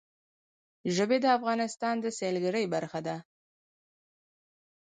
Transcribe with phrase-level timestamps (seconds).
[0.95, 3.17] ژبې د افغانستان د سیلګرۍ برخه ده.